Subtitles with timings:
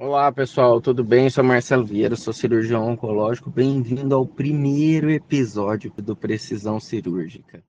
[0.00, 1.24] Olá pessoal, tudo bem?
[1.24, 3.50] Eu sou Marcelo Vieira, sou cirurgião oncológico.
[3.50, 7.64] Bem-vindo ao primeiro episódio do Precisão Cirúrgica.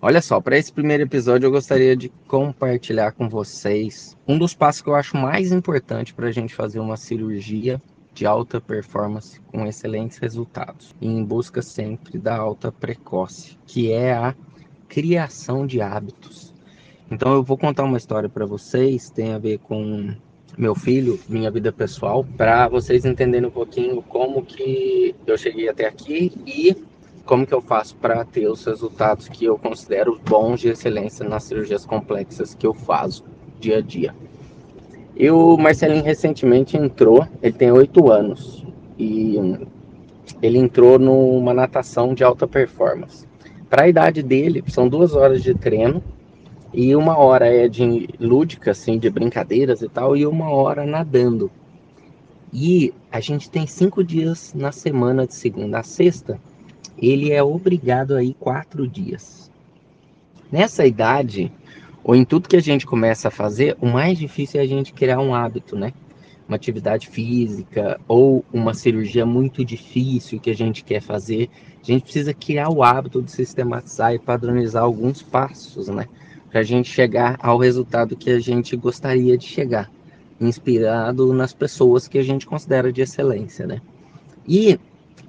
[0.00, 4.80] Olha só, para esse primeiro episódio eu gostaria de compartilhar com vocês um dos passos
[4.80, 7.78] que eu acho mais importante para a gente fazer uma cirurgia
[8.14, 14.12] de alta performance com excelentes resultados, e em busca sempre da alta precoce, que é
[14.12, 14.34] a
[14.88, 16.52] criação de hábitos.
[17.10, 20.14] Então eu vou contar uma história para vocês, tem a ver com
[20.56, 25.86] meu filho, minha vida pessoal, para vocês entenderem um pouquinho como que eu cheguei até
[25.86, 26.76] aqui e
[27.24, 31.44] como que eu faço para ter os resultados que eu considero bons de excelência nas
[31.44, 33.24] cirurgias complexas que eu faço
[33.60, 34.14] dia a dia.
[35.16, 38.64] E o Marcelinho recentemente entrou, ele tem oito anos,
[38.98, 39.36] e
[40.40, 43.26] ele entrou numa natação de alta performance.
[43.68, 46.02] Para a idade dele, são duas horas de treino,
[46.72, 51.50] e uma hora é de lúdica, assim, de brincadeiras e tal, e uma hora nadando.
[52.52, 56.38] E a gente tem cinco dias na semana, de segunda a sexta,
[56.98, 59.50] ele é obrigado a ir quatro dias.
[60.50, 61.50] Nessa idade,
[62.04, 64.92] ou em tudo que a gente começa a fazer, o mais difícil é a gente
[64.92, 65.92] criar um hábito, né?
[66.48, 71.48] Uma atividade física ou uma cirurgia muito difícil que a gente quer fazer.
[71.80, 76.06] A gente precisa criar o hábito de sistematizar e padronizar alguns passos, né?
[76.50, 79.90] Para a gente chegar ao resultado que a gente gostaria de chegar,
[80.40, 83.80] inspirado nas pessoas que a gente considera de excelência, né?
[84.46, 84.78] E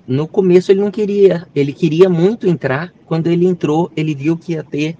[0.07, 2.91] no começo ele não queria, ele queria muito entrar.
[3.05, 4.97] Quando ele entrou, ele viu que ia ter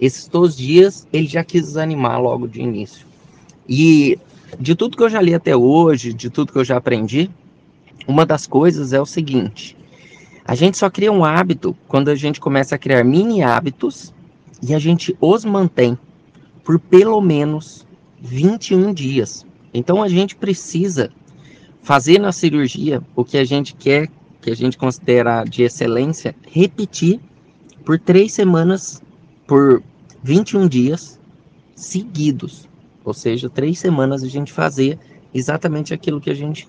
[0.00, 3.06] esses dois dias, ele já quis desanimar logo de início.
[3.68, 4.18] E
[4.58, 7.30] de tudo que eu já li até hoje, de tudo que eu já aprendi,
[8.06, 9.76] uma das coisas é o seguinte:
[10.44, 14.14] a gente só cria um hábito quando a gente começa a criar mini hábitos
[14.62, 15.98] e a gente os mantém
[16.62, 17.86] por pelo menos
[18.20, 19.44] 21 dias.
[19.72, 21.10] Então a gente precisa
[21.82, 24.08] fazer na cirurgia o que a gente quer
[24.46, 27.18] que a gente considera de excelência, repetir
[27.84, 29.02] por três semanas,
[29.46, 29.82] por
[30.22, 31.20] 21 dias
[31.74, 32.68] seguidos.
[33.04, 34.98] Ou seja, três semanas a gente fazer
[35.32, 36.68] exatamente aquilo que a gente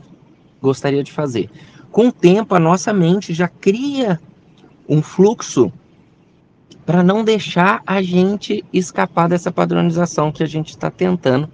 [0.61, 1.49] gostaria de fazer.
[1.91, 4.19] Com o tempo, a nossa mente já cria
[4.87, 5.71] um fluxo
[6.85, 11.49] para não deixar a gente escapar dessa padronização que a gente está tentando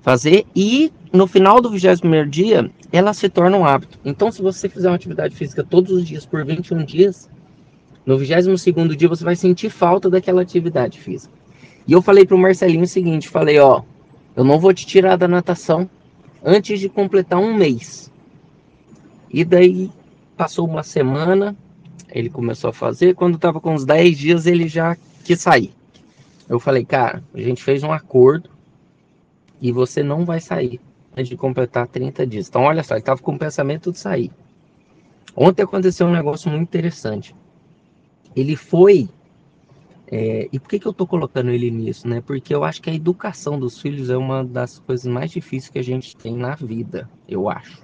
[0.00, 3.98] fazer e no final do 21 dia ela se torna um hábito.
[4.04, 7.28] Então, se você fizer uma atividade física todos os dias por 21 dias,
[8.04, 11.32] no 22 dia você vai sentir falta daquela atividade física.
[11.86, 13.82] E eu falei para o Marcelinho o seguinte: falei, ó,
[14.36, 15.88] eu não vou te tirar da natação
[16.44, 18.10] antes de completar um mês.
[19.30, 19.90] E daí
[20.36, 21.56] passou uma semana,
[22.10, 23.14] ele começou a fazer.
[23.14, 25.72] Quando estava com uns 10 dias, ele já quis sair.
[26.48, 28.50] Eu falei, cara, a gente fez um acordo
[29.60, 30.80] e você não vai sair
[31.16, 32.48] antes de completar 30 dias.
[32.48, 34.30] Então, olha só, ele estava com o pensamento de sair.
[35.34, 37.34] Ontem aconteceu um negócio muito interessante.
[38.34, 39.08] Ele foi.
[40.06, 42.06] É, e por que, que eu estou colocando ele nisso?
[42.06, 42.20] Né?
[42.20, 45.78] Porque eu acho que a educação dos filhos é uma das coisas mais difíceis que
[45.78, 47.82] a gente tem na vida, eu acho.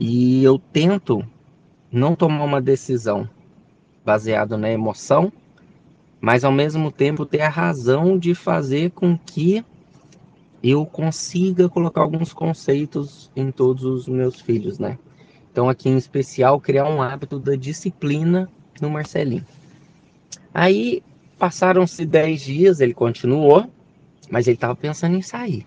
[0.00, 1.22] E eu tento
[1.90, 3.28] não tomar uma decisão
[4.04, 5.30] baseada na emoção,
[6.20, 9.64] mas ao mesmo tempo ter a razão de fazer com que
[10.62, 14.98] eu consiga colocar alguns conceitos em todos os meus filhos, né?
[15.50, 18.48] Então, aqui em especial, criar um hábito da disciplina
[18.80, 19.44] no Marcelinho.
[20.52, 21.02] Aí,
[21.38, 23.70] passaram-se 10 dias, ele continuou,
[24.30, 25.66] mas ele estava pensando em sair.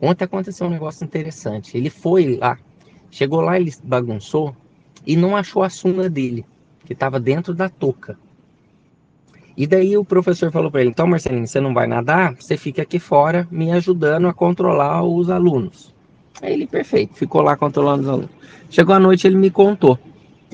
[0.00, 1.76] Ontem aconteceu um negócio interessante.
[1.76, 2.58] Ele foi lá,
[3.10, 4.56] chegou lá, ele bagunçou
[5.06, 6.44] e não achou a sunga dele,
[6.86, 8.18] que estava dentro da touca.
[9.56, 12.34] E daí o professor falou para ele: então, Marcelinho, você não vai nadar?
[12.36, 15.94] Você fica aqui fora me ajudando a controlar os alunos.
[16.40, 18.30] Aí ele, perfeito, ficou lá controlando os alunos.
[18.70, 19.98] Chegou a noite, ele me contou.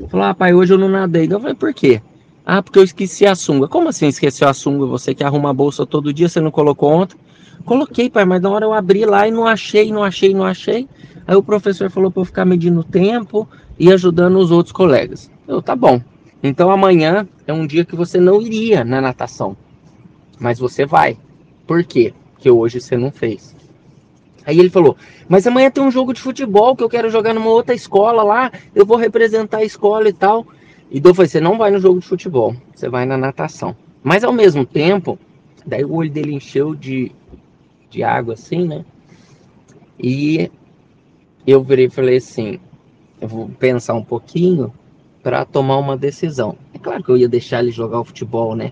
[0.08, 1.26] Falou: ah, pai, hoje eu não nadei.
[1.30, 2.00] Eu falei: por quê?
[2.44, 3.66] Ah, porque eu esqueci a sunga.
[3.66, 4.86] Como assim esqueceu a sunga?
[4.86, 7.16] Você que arruma a bolsa todo dia, você não colocou ontem?
[7.64, 10.88] Coloquei, pai, mas na hora eu abri lá e não achei, não achei, não achei.
[11.26, 13.48] Aí o professor falou para eu ficar medindo o tempo
[13.78, 15.30] e ajudando os outros colegas.
[15.48, 16.00] Eu, tá bom.
[16.42, 19.56] Então amanhã é um dia que você não iria na natação,
[20.38, 21.18] mas você vai.
[21.66, 22.14] Por quê?
[22.34, 23.56] Porque hoje você não fez.
[24.46, 24.96] Aí ele falou:
[25.28, 28.52] Mas amanhã tem um jogo de futebol que eu quero jogar numa outra escola lá,
[28.74, 30.46] eu vou representar a escola e tal.
[30.88, 33.76] E eu falei: Você não vai no jogo de futebol, você vai na natação.
[34.04, 35.18] Mas ao mesmo tempo,
[35.66, 37.10] daí o olho dele encheu de,
[37.90, 38.84] de água assim, né?
[39.98, 40.48] E
[41.44, 42.60] eu virei e falei assim:
[43.20, 44.72] Eu vou pensar um pouquinho
[45.24, 46.56] para tomar uma decisão.
[46.72, 48.70] É claro que eu ia deixar ele jogar o futebol, né?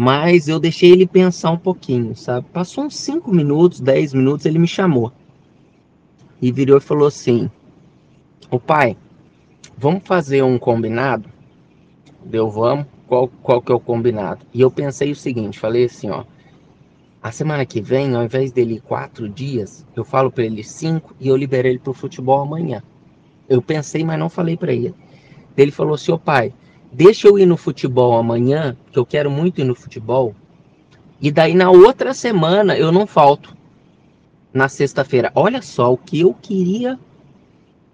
[0.00, 2.46] Mas eu deixei ele pensar um pouquinho, sabe?
[2.52, 5.12] Passou uns 5 minutos, 10 minutos, ele me chamou.
[6.40, 7.50] E virou e falou assim:
[8.48, 8.96] Ô pai,
[9.76, 11.28] vamos fazer um combinado?
[12.24, 12.86] Deu, vamos.
[13.08, 14.46] Qual, qual que é o combinado?
[14.54, 16.22] E eu pensei o seguinte: falei assim, ó.
[17.20, 21.26] A semana que vem, ao invés dele quatro dias, eu falo para ele cinco e
[21.26, 22.84] eu libero ele pro futebol amanhã.
[23.48, 24.94] Eu pensei, mas não falei para ele.
[25.56, 26.54] Ele falou assim: ô pai,
[26.92, 30.34] deixa eu ir no futebol amanhã, que eu quero muito ir no futebol.
[31.20, 33.56] E daí na outra semana eu não falto.
[34.52, 35.30] Na sexta-feira.
[35.34, 36.98] Olha só o que eu queria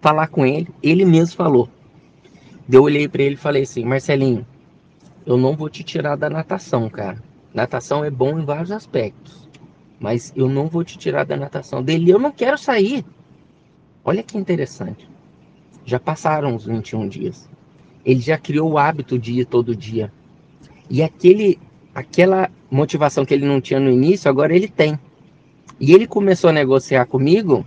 [0.01, 0.69] falar com ele.
[0.83, 1.69] Ele mesmo falou.
[2.71, 4.47] Eu olhei para ele e falei assim: Marcelinho,
[5.27, 7.23] eu não vou te tirar da natação, cara.
[7.53, 9.49] Natação é bom em vários aspectos.
[9.99, 11.83] Mas eu não vou te tirar da natação.
[11.83, 13.05] Dele, eu não quero sair.
[14.05, 15.09] Olha que interessante.
[15.85, 17.49] Já passaram os 21 dias
[18.05, 20.13] ele já criou o hábito de ir todo dia.
[20.91, 21.59] E aquele,
[21.95, 24.99] aquela motivação que ele não tinha no início, agora ele tem.
[25.81, 27.65] E ele começou a negociar comigo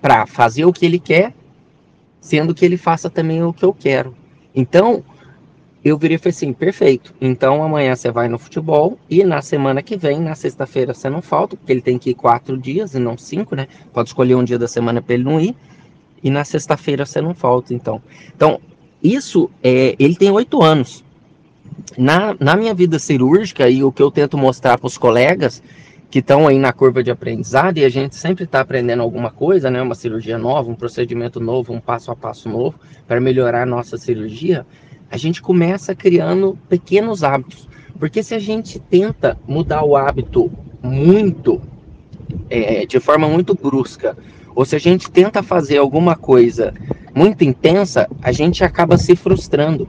[0.00, 1.34] para fazer o que ele quer,
[2.20, 4.14] sendo que ele faça também o que eu quero.
[4.54, 5.04] Então,
[5.82, 7.14] eu virei e falei assim, perfeito.
[7.20, 11.22] Então amanhã você vai no futebol e na semana que vem, na sexta-feira, você não
[11.22, 13.66] falta, porque ele tem que ir quatro dias e não cinco, né?
[13.92, 15.56] Pode escolher um dia da semana para ele não ir.
[16.22, 18.02] E na sexta-feira você não falta, então.
[18.34, 18.60] Então,
[19.02, 21.04] isso, é, ele tem oito anos.
[21.96, 25.62] Na, na minha vida cirúrgica, e o que eu tento mostrar para os colegas
[26.10, 29.70] que estão aí na curva de aprendizado, e a gente sempre está aprendendo alguma coisa,
[29.70, 29.80] né?
[29.80, 32.74] Uma cirurgia nova, um procedimento novo, um passo a passo novo,
[33.06, 34.66] para melhorar a nossa cirurgia,
[35.10, 37.68] a gente começa criando pequenos hábitos.
[37.98, 40.50] Porque se a gente tenta mudar o hábito
[40.82, 41.60] muito,
[42.48, 44.16] é, de forma muito brusca,
[44.54, 46.74] ou se a gente tenta fazer alguma coisa
[47.14, 49.88] muito intensa, a gente acaba se frustrando.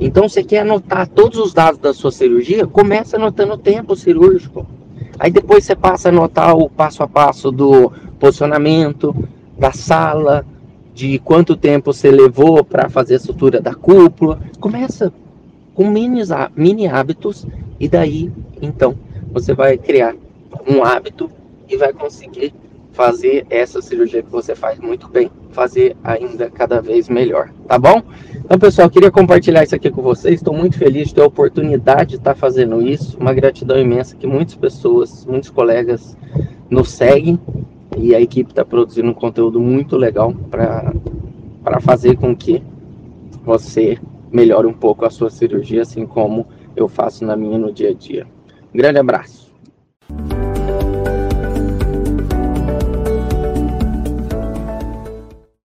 [0.00, 2.66] Então, você quer anotar todos os dados da sua cirurgia?
[2.66, 4.66] Começa anotando o tempo cirúrgico.
[5.18, 9.14] Aí depois você passa a anotar o passo a passo do posicionamento,
[9.58, 10.44] da sala,
[10.94, 14.40] de quanto tempo você levou para fazer a sutura da cúpula.
[14.60, 15.12] Começa
[15.74, 16.22] com mini,
[16.54, 17.46] mini hábitos
[17.78, 18.94] e daí, então,
[19.30, 20.14] você vai criar
[20.66, 21.30] um hábito
[21.68, 22.54] e vai conseguir
[22.96, 28.02] fazer essa cirurgia que você faz muito bem, fazer ainda cada vez melhor, tá bom?
[28.42, 30.36] Então, pessoal, queria compartilhar isso aqui com vocês.
[30.36, 33.18] Estou muito feliz de ter a oportunidade de estar fazendo isso.
[33.20, 36.16] Uma gratidão imensa que muitas pessoas, muitos colegas
[36.70, 37.38] nos seguem
[37.98, 42.62] e a equipe está produzindo um conteúdo muito legal para fazer com que
[43.44, 43.98] você
[44.32, 47.94] melhore um pouco a sua cirurgia, assim como eu faço na minha no dia a
[47.94, 48.26] dia.
[48.74, 49.45] Um grande abraço.